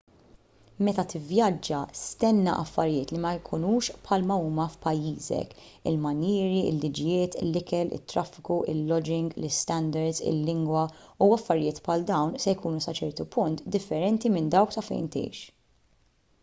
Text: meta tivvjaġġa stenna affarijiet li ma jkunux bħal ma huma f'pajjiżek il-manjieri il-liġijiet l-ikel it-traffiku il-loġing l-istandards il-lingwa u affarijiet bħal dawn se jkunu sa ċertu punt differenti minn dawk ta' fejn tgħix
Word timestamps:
meta 0.85 1.03
tivvjaġġa 1.09 1.79
stenna 1.97 2.53
affarijiet 2.61 3.11
li 3.15 3.19
ma 3.25 3.33
jkunux 3.39 3.89
bħal 4.07 4.23
ma 4.29 4.37
huma 4.45 4.63
f'pajjiżek 4.75 5.51
il-manjieri 5.91 6.63
il-liġijiet 6.69 7.37
l-ikel 7.43 7.93
it-traffiku 7.99 8.57
il-loġing 8.73 9.37
l-istandards 9.41 10.21
il-lingwa 10.31 10.85
u 11.27 11.31
affarijiet 11.39 11.83
bħal 11.89 12.07
dawn 12.13 12.35
se 12.47 12.55
jkunu 12.57 12.83
sa 12.87 12.95
ċertu 13.01 13.29
punt 13.37 13.61
differenti 13.77 14.33
minn 14.39 14.49
dawk 14.57 14.75
ta' 14.79 14.85
fejn 14.89 15.11
tgħix 15.17 15.45